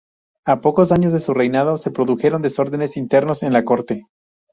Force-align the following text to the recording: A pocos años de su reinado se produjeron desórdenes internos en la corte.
A 0.47 0.61
pocos 0.61 0.91
años 0.91 1.13
de 1.13 1.19
su 1.19 1.31
reinado 1.35 1.77
se 1.77 1.91
produjeron 1.91 2.41
desórdenes 2.41 2.97
internos 2.97 3.43
en 3.43 3.53
la 3.53 3.63
corte. 3.63 4.07